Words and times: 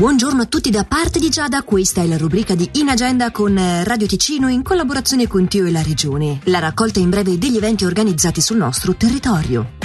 Buongiorno 0.00 0.40
a 0.40 0.46
tutti 0.46 0.70
da 0.70 0.86
parte 0.86 1.18
di 1.18 1.28
Giada, 1.28 1.62
questa 1.62 2.00
è 2.00 2.06
la 2.06 2.16
rubrica 2.16 2.54
di 2.54 2.66
In 2.76 2.88
Agenda 2.88 3.30
con 3.30 3.54
eh, 3.58 3.84
Radio 3.84 4.06
Ticino 4.06 4.48
in 4.48 4.62
collaborazione 4.62 5.26
con 5.26 5.46
Tio 5.46 5.66
e 5.66 5.70
la 5.70 5.82
Regione. 5.82 6.40
La 6.44 6.58
raccolta 6.58 7.00
in 7.00 7.10
breve 7.10 7.36
degli 7.36 7.58
eventi 7.58 7.84
organizzati 7.84 8.40
sul 8.40 8.56
nostro 8.56 8.94
territorio. 8.94 9.79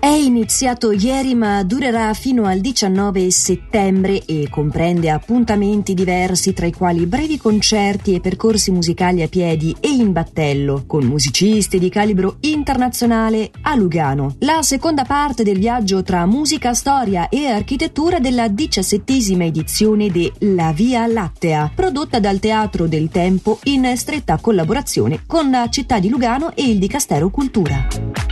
È 0.00 0.06
iniziato 0.06 0.92
ieri 0.92 1.34
ma 1.34 1.62
durerà 1.62 2.14
fino 2.14 2.46
al 2.46 2.60
19 2.60 3.30
settembre 3.30 4.24
e 4.24 4.48
comprende 4.48 5.10
appuntamenti 5.10 5.92
diversi 5.92 6.54
tra 6.54 6.64
i 6.64 6.72
quali 6.72 7.04
brevi 7.04 7.36
concerti 7.36 8.14
e 8.14 8.20
percorsi 8.20 8.70
musicali 8.70 9.20
a 9.20 9.28
piedi 9.28 9.76
e 9.78 9.90
in 9.90 10.12
battello 10.12 10.84
con 10.86 11.04
musicisti 11.04 11.78
di 11.78 11.90
calibro 11.90 12.36
internazionale 12.40 13.50
a 13.60 13.74
Lugano. 13.74 14.36
La 14.38 14.62
seconda 14.62 15.04
parte 15.04 15.42
del 15.42 15.58
viaggio 15.58 16.02
tra 16.02 16.24
musica, 16.24 16.72
storia 16.72 17.28
e 17.28 17.48
architettura 17.48 18.20
della 18.20 18.48
diciassettesima 18.48 19.44
edizione 19.44 20.10
de 20.10 20.32
La 20.38 20.72
Via 20.72 21.06
Lattea, 21.06 21.72
prodotta 21.74 22.18
dal 22.18 22.38
Teatro 22.38 22.86
del 22.86 23.10
Tempo 23.10 23.58
in 23.64 23.86
stretta 23.96 24.38
collaborazione 24.38 25.24
con 25.26 25.50
la 25.50 25.68
città 25.68 25.98
di 25.98 26.08
Lugano 26.08 26.56
e 26.56 26.70
il 26.70 26.78
Dicastero 26.78 27.28
Cultura. 27.28 28.29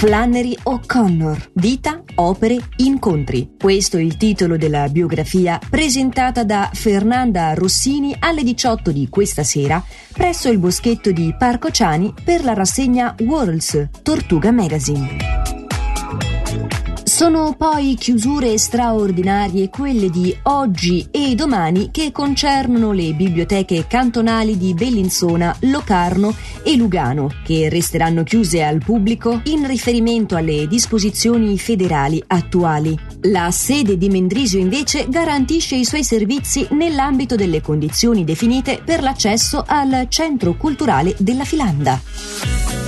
Flannery 0.00 0.56
O'Connor. 0.62 1.50
Vita, 1.56 2.02
opere, 2.14 2.56
incontri. 2.76 3.50
Questo 3.58 3.98
è 3.98 4.00
il 4.00 4.16
titolo 4.16 4.56
della 4.56 4.88
biografia 4.88 5.60
presentata 5.68 6.42
da 6.42 6.70
Fernanda 6.72 7.52
Rossini 7.52 8.16
alle 8.18 8.42
18 8.42 8.92
di 8.92 9.10
questa 9.10 9.42
sera 9.42 9.84
presso 10.10 10.48
il 10.48 10.56
boschetto 10.56 11.12
di 11.12 11.34
Parco 11.36 11.70
Ciani 11.70 12.14
per 12.24 12.44
la 12.44 12.54
rassegna 12.54 13.14
Worlds 13.18 13.90
Tortuga 14.02 14.50
Magazine. 14.50 15.59
Sono 17.20 17.54
poi 17.54 17.96
chiusure 17.96 18.56
straordinarie 18.56 19.68
quelle 19.68 20.08
di 20.08 20.34
oggi 20.44 21.06
e 21.10 21.34
domani 21.34 21.90
che 21.90 22.12
concernono 22.12 22.92
le 22.92 23.12
biblioteche 23.12 23.86
cantonali 23.86 24.56
di 24.56 24.72
Bellinzona, 24.72 25.54
Locarno 25.64 26.34
e 26.64 26.76
Lugano, 26.76 27.30
che 27.44 27.68
resteranno 27.68 28.22
chiuse 28.22 28.62
al 28.62 28.78
pubblico 28.78 29.42
in 29.44 29.66
riferimento 29.66 30.34
alle 30.34 30.66
disposizioni 30.66 31.58
federali 31.58 32.24
attuali. 32.26 32.98
La 33.24 33.50
sede 33.50 33.98
di 33.98 34.08
Mendrisio 34.08 34.58
invece 34.58 35.06
garantisce 35.06 35.76
i 35.76 35.84
suoi 35.84 36.04
servizi 36.04 36.66
nell'ambito 36.70 37.36
delle 37.36 37.60
condizioni 37.60 38.24
definite 38.24 38.80
per 38.82 39.02
l'accesso 39.02 39.62
al 39.66 40.06
centro 40.08 40.54
culturale 40.54 41.14
della 41.18 41.44
Filanda. 41.44 42.79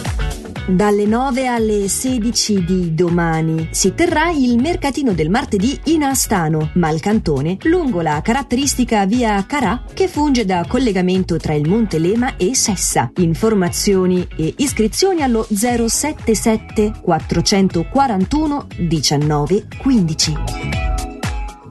Dalle 0.67 1.07
9 1.07 1.47
alle 1.49 1.89
16 1.89 2.65
di 2.65 2.95
domani 2.95 3.69
si 3.73 3.95
terrà 3.95 4.31
il 4.31 4.61
mercatino 4.61 5.13
del 5.13 5.29
martedì 5.29 5.79
in 5.87 6.05
Astano, 6.05 6.71
Malcantone, 6.75 7.57
lungo 7.63 8.01
la 8.01 8.21
caratteristica 8.23 9.05
via 9.05 9.45
Carà 9.45 9.83
che 9.93 10.07
funge 10.07 10.45
da 10.45 10.65
collegamento 10.69 11.37
tra 11.37 11.55
il 11.55 11.69
Monte 11.69 11.99
Lema 11.99 12.37
e 12.37 12.55
Sessa. 12.55 13.11
Informazioni 13.17 14.27
e 14.37 14.55
iscrizioni 14.59 15.23
allo 15.23 15.45
077 15.51 16.93
441 17.03 18.67
19 18.79 19.67
15 19.79 20.35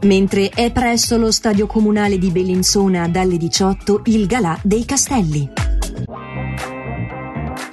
mentre 0.03 0.49
è 0.49 0.71
presso 0.71 1.15
lo 1.17 1.31
stadio 1.31 1.67
comunale 1.67 2.17
di 2.17 2.31
Bellinzona 2.31 3.07
dalle 3.07 3.37
18 3.37 4.01
il 4.05 4.25
Galà 4.25 4.59
dei 4.63 4.83
Castelli. 4.83 5.60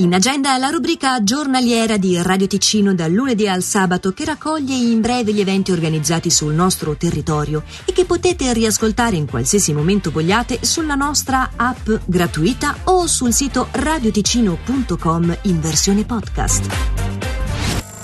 In 0.00 0.14
agenda 0.14 0.56
la 0.58 0.68
rubrica 0.68 1.24
giornaliera 1.24 1.96
di 1.96 2.22
Radio 2.22 2.46
Ticino 2.46 2.94
dal 2.94 3.10
lunedì 3.10 3.48
al 3.48 3.64
sabato 3.64 4.12
che 4.12 4.24
raccoglie 4.24 4.76
in 4.76 5.00
breve 5.00 5.32
gli 5.32 5.40
eventi 5.40 5.72
organizzati 5.72 6.30
sul 6.30 6.54
nostro 6.54 6.96
territorio 6.96 7.64
e 7.84 7.90
che 7.90 8.04
potete 8.04 8.52
riascoltare 8.52 9.16
in 9.16 9.26
qualsiasi 9.26 9.72
momento 9.72 10.12
vogliate 10.12 10.60
sulla 10.62 10.94
nostra 10.94 11.50
app 11.56 11.90
gratuita 12.04 12.76
o 12.84 13.08
sul 13.08 13.32
sito 13.32 13.66
radioticino.com 13.72 15.38
in 15.42 15.60
versione 15.60 16.04
podcast. 16.04 16.66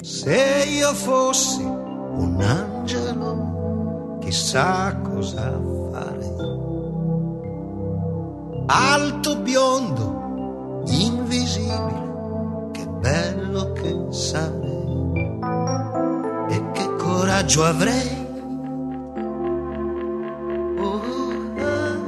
Se 0.02 0.66
io 0.68 0.92
fossi 0.94 1.62
un 1.62 2.40
angelo, 2.40 4.18
chissà 4.20 4.96
cosa 4.96 5.60
fare. 5.92 6.32
Alto 8.66 9.36
biondo 9.36 10.82
invisibile, 11.74 12.70
che 12.72 12.86
bello 12.86 13.72
che 13.72 14.06
sarei 14.10 15.40
e 16.48 16.70
che 16.72 16.96
coraggio 16.96 17.64
avrei. 17.64 18.22
Oh, 20.78 21.02
ah. 21.58 21.98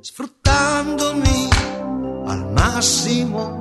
Sfruttandomi 0.00 1.48
al 2.26 2.52
massimo, 2.52 3.60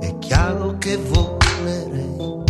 è 0.00 0.18
chiaro 0.18 0.76
che 0.78 0.96
volerei. 0.96 2.43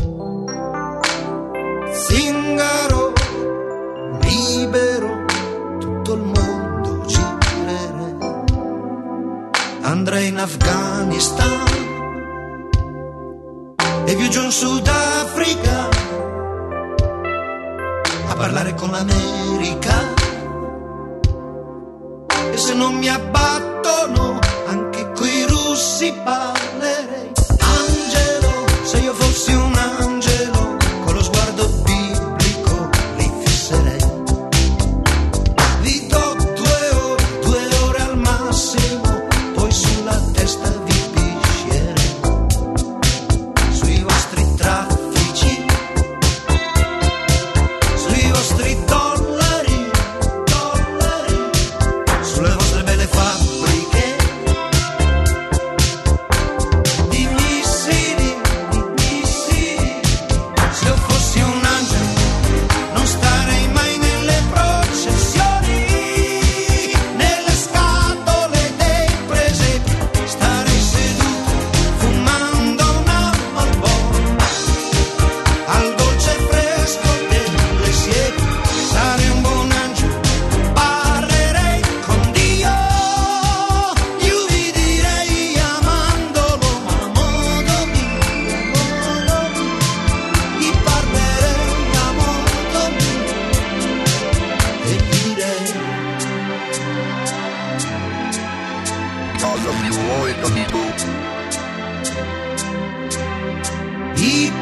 Afghanistan 10.44 11.64
e 14.04 14.28
giù 14.28 14.42
in 14.42 14.50
Sudafrica 14.50 15.88
a 18.28 18.34
parlare 18.34 18.74
con 18.74 18.90
l'America. 18.90 19.94
E 22.52 22.56
se 22.58 22.74
non 22.74 22.96
mi 22.96 23.08
abbattono, 23.08 24.38
anche 24.66 25.12
coi 25.12 25.46
russi 25.48 26.12
parlerei. 26.22 27.23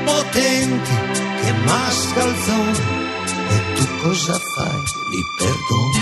Potenti 0.05 0.95
che 1.43 1.53
mascalzone 1.65 2.79
e 3.49 3.75
tu 3.75 3.87
cosa 4.03 4.39
fai? 4.55 4.83
Li 5.11 5.23
perdoni. 5.37 6.01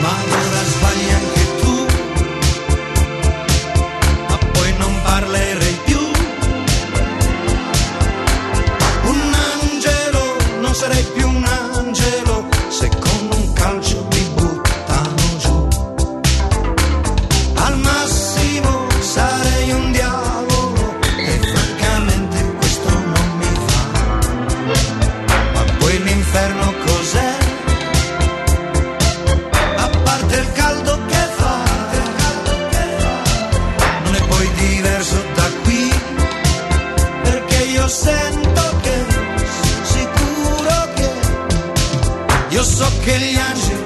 Ma 0.00 0.08
allora 0.08 0.64
sbagli 0.64 1.10
anche 1.10 1.39
sento 37.90 38.80
che 38.82 39.04
sicuro 39.82 40.92
che 40.94 41.10
io 42.50 42.62
so 42.62 42.86
che 43.02 43.18
gli 43.18 43.36
angeli 43.36 43.79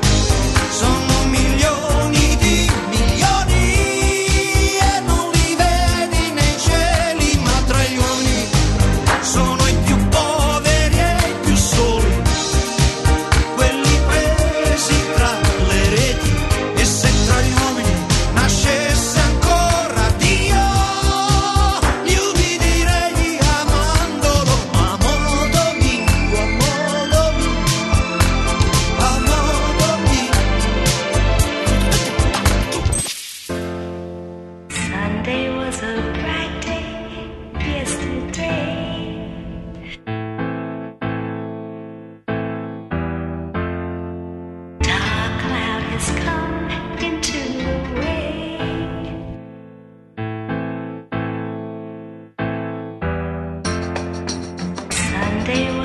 they 55.44 55.70
were 55.70 55.83